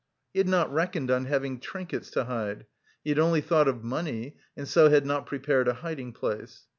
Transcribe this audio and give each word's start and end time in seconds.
He 0.33 0.39
had 0.39 0.47
not 0.49 0.73
reckoned 0.73 1.11
on 1.11 1.25
having 1.25 1.59
trinkets 1.59 2.09
to 2.09 2.23
hide. 2.23 2.65
He 3.03 3.11
had 3.11 3.19
only 3.19 3.39
thought 3.39 3.67
of 3.67 3.83
money, 3.83 4.35
and 4.57 4.67
so 4.67 4.89
had 4.89 5.05
not 5.05 5.27
prepared 5.27 5.67
a 5.67 5.75
hiding 5.75 6.11
place. 6.11 6.65